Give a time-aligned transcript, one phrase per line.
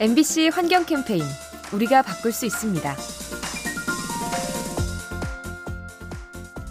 [0.00, 1.24] MBC 환경 캠페인
[1.72, 2.96] 우리가 바꿀 수 있습니다.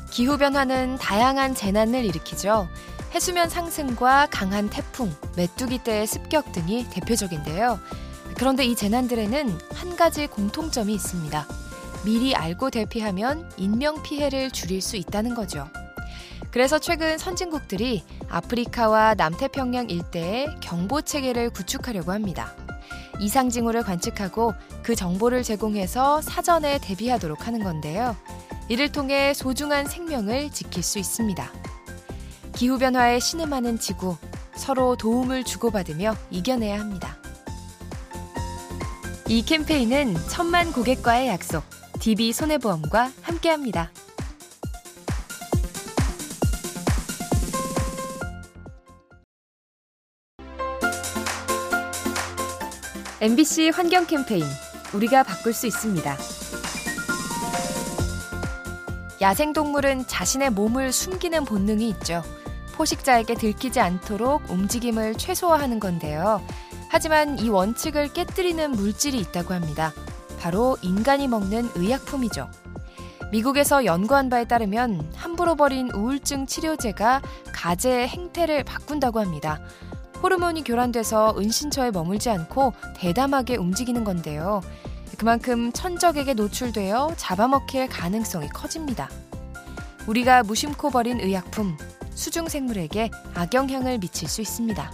[0.09, 2.69] 기후변화는 다양한 재난을 일으키죠.
[3.11, 7.81] 해수면 상승과 강한 태풍, 메뚜기 떼의 습격 등이 대표적인데요.
[8.37, 11.45] 그런데 이 재난들에는 한 가지 공통점이 있습니다.
[12.05, 15.67] 미리 알고 대피하면 인명피해를 줄일 수 있다는 거죠.
[16.49, 22.55] 그래서 최근 선진국들이 아프리카와 남태평양 일대에 경보 체계를 구축하려고 합니다.
[23.19, 24.53] 이상 징후를 관측하고
[24.83, 28.15] 그 정보를 제공해서 사전에 대비하도록 하는 건데요.
[28.69, 31.51] 이를 통해 소중한 생명을 지킬 수 있습니다.
[32.53, 34.17] 기후변화에 신음하는 지구,
[34.55, 37.17] 서로 도움을 주고받으며 이겨내야 합니다.
[39.27, 41.63] 이 캠페인은 천만 고객과의 약속,
[41.99, 43.91] DB 손해보험과 함께합니다.
[53.19, 54.43] MBC 환경 캠페인
[54.93, 56.17] 우리가 바꿀 수 있습니다.
[59.19, 62.21] 야생동물은 자신의 몸을 숨기는 본능이 있죠.
[62.73, 66.45] 포식자에게 들키지 않도록 움직임을 최소화하는 건데요.
[66.89, 69.93] 하지만 이 원칙을 깨뜨리는 물질이 있다고 합니다.
[70.39, 72.51] 바로 인간이 먹는 의약품이죠.
[73.31, 79.59] 미국에서 연구한 바에 따르면 함부로 버린 우울증 치료제가 가재의 행태를 바꾼다고 합니다.
[80.21, 84.61] 호르몬이 교란돼서 은신처에 머물지 않고 대담하게 움직이는 건데요.
[85.17, 89.09] 그만큼 천적에게 노출되어 잡아먹힐 가능성이 커집니다.
[90.07, 91.77] 우리가 무심코 버린 의약품,
[92.13, 94.91] 수중생물에게 악영향을 미칠 수 있습니다.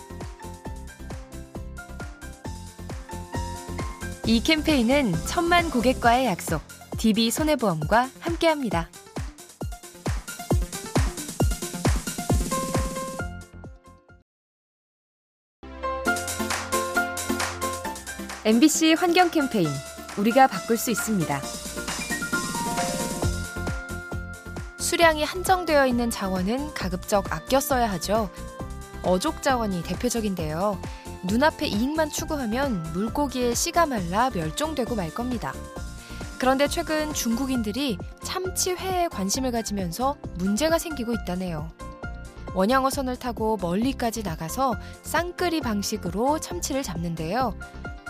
[4.25, 6.61] 이 캠페인은 천만 고객과의 약속,
[6.97, 8.89] DB 손해보험과 함께합니다.
[18.45, 19.69] MBC 환경 캠페인
[20.17, 21.39] 우리가 바꿀 수 있습니다.
[24.77, 28.29] 수량이 한정되어 있는 자원은 가급적 아껴 써야 하죠.
[29.01, 30.77] 어족 자원이 대표적인데요.
[31.23, 35.53] 눈앞에 이익만 추구하면 물고기의 씨가 말라 멸종되고 말 겁니다.
[36.37, 41.71] 그런데 최근 중국인들이 참치 회에 관심을 가지면서 문제가 생기고 있다네요.
[42.55, 47.57] 원양어선을 타고 멀리까지 나가서 쌍끌이 방식으로 참치를 잡는데요.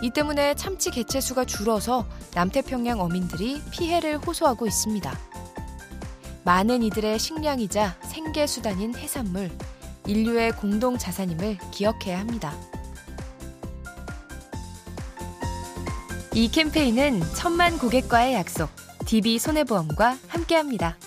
[0.01, 5.17] 이 때문에 참치 개체수가 줄어서 남태평양 어민들이 피해를 호소하고 있습니다.
[6.43, 9.49] 많은 이들의 식량이자 생계수단인 해산물,
[10.07, 12.53] 인류의 공동 자산임을 기억해야 합니다.
[16.33, 18.69] 이 캠페인은 천만 고객과의 약속,
[19.05, 20.97] DB 손해보험과 함께합니다.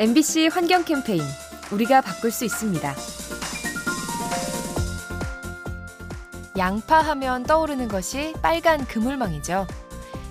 [0.00, 1.22] MBC 환경 캠페인
[1.72, 2.94] 우리가 바꿀 수 있습니다.
[6.56, 9.66] 양파 하면 떠오르는 것이 빨간 그물망이죠.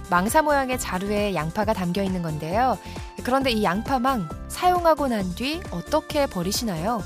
[0.10, 2.78] 망사 모양의 자루에 양파가 담겨 있는 건데요.
[3.26, 7.04] 그런데 이 양파망 사용하고 난 뒤 어떻게 버리시나요?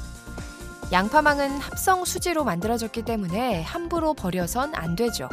[0.91, 5.29] 양파망은 합성 수지로 만들어졌기 때문에 함부로 버려선 안 되죠.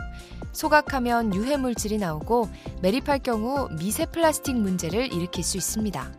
[0.53, 2.49] 소각하면 유해 물질이 나오고
[2.81, 6.11] 매립할 경우 미세 플라스틱 문제를 일으킬 수 있습니다.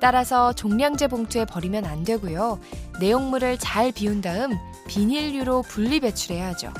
[0.00, 2.60] 따라서 종량제 봉투에 버리면 안 되고요.
[3.00, 4.52] 내용물을 잘 비운 다음
[4.86, 6.72] 비닐류로 분리 배출해야 하죠.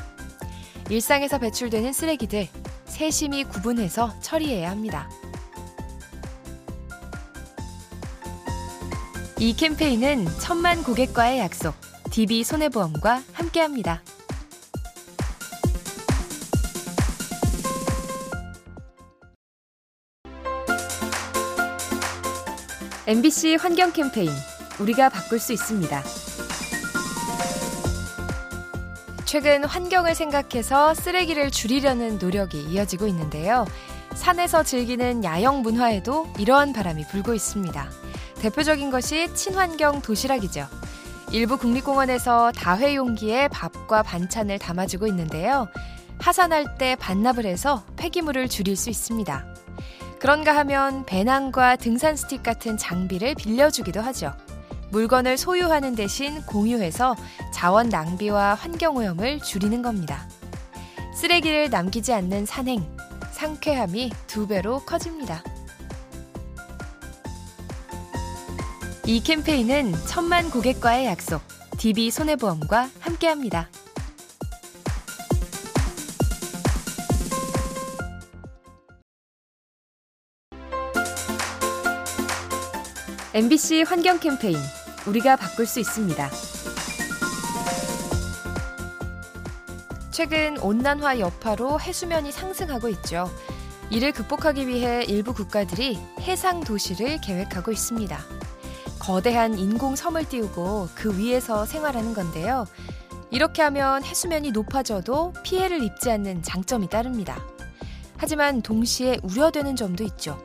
[0.89, 2.47] 일상에서 배출되는 쓰레기들
[2.85, 5.09] 세심히 구분해서 처리해야 합니다.
[9.37, 11.73] 이 캠페인은 천만 고객과의 약속,
[12.11, 14.01] DB 손해보험과 함께합니다.
[23.09, 24.29] MBC 환경 캠페인
[24.79, 26.03] 우리가 바꿀 수 있습니다.
[29.25, 33.65] 최근 환경을 생각해서 쓰레기를 줄이려는 노력이 이어지고 있는데요.
[34.13, 37.89] 산에서 즐기는 야영 문화에도 이러한 바람이 불고 있습니다.
[38.41, 40.67] 대표적인 것이 친환경 도시락이죠.
[41.31, 45.67] 일부 국립공원에서 다회 용기에 밥과 반찬을 담아주고 있는데요.
[46.19, 49.47] 하산할 때 반납을 해서 폐기물을 줄일 수 있습니다.
[50.19, 54.33] 그런가 하면 배낭과 등산 스틱 같은 장비를 빌려주기도 하죠.
[54.91, 57.15] 물건을 소유하는 대신 공유해서
[57.53, 60.27] 자원 낭비와 환경오염을 줄이는 겁니다.
[61.15, 62.85] 쓰레기를 남기지 않는 산행,
[63.31, 65.41] 상쾌함이 두 배로 커집니다.
[69.05, 71.41] 이 캠페인은 천만 고객과의 약속,
[71.77, 73.69] DB 손해보험과 함께합니다.
[83.31, 84.57] MBC 환경 캠페인
[85.05, 86.31] 우리가 바꿀 수 있습니다.
[90.09, 93.29] 최근 온난화 여파로 해수면이 상승하고 있죠.
[93.91, 98.17] 이를 극복하기 위해 일부 국가들이 해상 도시를 계획하고 있습니다.
[98.97, 102.65] 거대한 인공 섬을 띄우고 그 위에서 생활하는 건데요.
[103.29, 107.39] 이렇게 하면 해수면이 높아져도 피해를 입지 않는 장점이 따릅니다.
[108.17, 110.41] 하지만 동시에 우려되는 점도 있죠.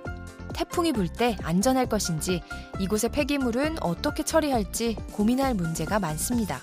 [0.55, 2.43] 태풍이 불 때 안전할 것인지
[2.81, 6.61] 이곳의 폐기물은 어떻게 처리할지 고민할 문제가 많습니다.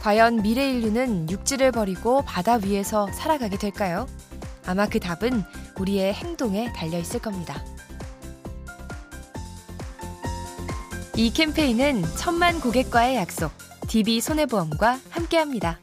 [0.00, 4.06] 과연 미래 인류는 육지를 버리고 바다 위에서 살아가게 될까요?
[4.66, 5.42] 아마 그 답은
[5.78, 7.64] 우리의 행동에 달려 있을 겁니다.
[11.16, 13.52] 이 캠페인은 천만 고객과의 약속,
[13.88, 15.78] DB 손해보험과 함께합니다.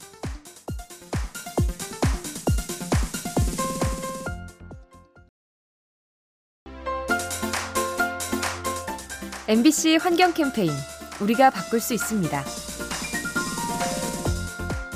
[9.50, 10.72] MBC 환경 캠페인
[11.20, 12.44] 우리가 바꿀 수 있습니다.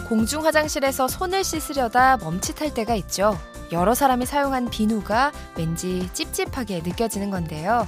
[0.07, 3.35] 공중 화장실에서 손을 씻으려다 멈칫할 때가 있죠.
[3.71, 7.87] 여러 사람이 사용한 비누가 왠지 찝찝하게 느껴지는 건데요.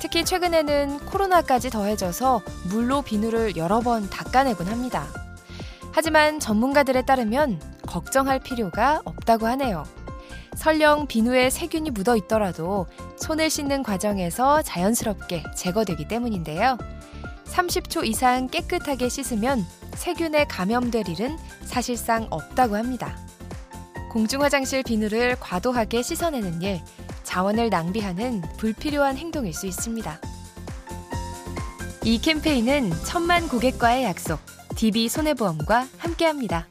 [0.00, 5.08] 특히 최근에는 코로나까지 더해져서 물로 비누를 여러 번 닦아내곤 합니다.
[5.90, 9.82] 하지만 전문가들에 따르면 걱정할 필요가 없다고 하네요.
[10.56, 12.86] 설령 비누에 세균이 묻어 있더라도
[13.18, 16.78] 손을 씻는 과정에서 자연스럽게 제거되기 때문인데요.
[17.44, 19.64] 30초 이상 깨끗하게 씻으면
[19.94, 23.16] 세균에 감염될 일은 사실상 없다고 합니다.
[24.10, 26.80] 공중화장실 비누를 과도하게 씻어내는 일,
[27.22, 30.20] 자원을 낭비하는 불필요한 행동일 수 있습니다.
[32.04, 34.40] 이 캠페인은 천만 고객과의 약속,
[34.76, 36.66] DB 손해보험과 함께합니다.